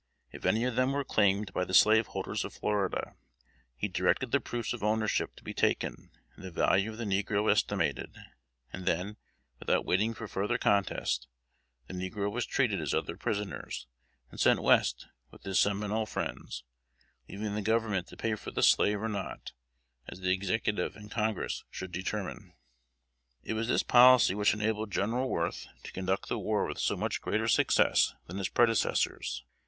If 0.31 0.47
any 0.47 0.63
of 0.63 0.75
them 0.75 0.93
were 0.93 1.03
claimed 1.03 1.53
by 1.53 1.63
the 1.63 1.75
slaveholders 1.75 2.43
of 2.43 2.53
Florida, 2.53 3.13
he 3.77 3.87
directed 3.87 4.31
the 4.31 4.39
proofs 4.39 4.73
of 4.73 4.83
ownership 4.83 5.35
to 5.35 5.43
be 5.43 5.53
taken 5.53 6.09
and 6.35 6.43
the 6.43 6.49
value 6.49 6.89
of 6.89 6.97
the 6.97 7.05
negro 7.05 7.51
estimated, 7.51 8.17
and 8.73 8.87
then, 8.87 9.17
without 9.59 9.85
waiting 9.85 10.15
for 10.15 10.27
further 10.27 10.57
contest, 10.57 11.27
the 11.85 11.93
negro 11.93 12.31
was 12.31 12.47
treated 12.47 12.81
as 12.81 12.95
other 12.95 13.15
prisoners, 13.15 13.85
and 14.31 14.39
sent 14.39 14.63
West 14.63 15.05
with 15.29 15.43
his 15.43 15.59
Seminole 15.59 16.07
friends, 16.07 16.63
leaving 17.29 17.53
the 17.53 17.61
Government 17.61 18.07
to 18.07 18.17
pay 18.17 18.33
for 18.33 18.49
the 18.49 18.63
slave 18.63 19.03
or 19.03 19.07
not, 19.07 19.51
as 20.07 20.21
the 20.21 20.31
Executive 20.33 20.95
and 20.95 21.11
Congress 21.11 21.63
should 21.69 21.91
determine. 21.91 22.53
It 23.43 23.53
was 23.53 23.67
this 23.67 23.83
policy 23.83 24.33
which 24.33 24.55
enabled 24.55 24.89
General 24.91 25.29
Worth 25.29 25.67
to 25.83 25.91
conduct 25.91 26.27
the 26.27 26.39
war 26.39 26.65
with 26.65 26.79
so 26.79 26.97
much 26.97 27.21
greater 27.21 27.47
success 27.47 28.15
than 28.25 28.39
his 28.39 28.49
predecessors. 28.49 29.43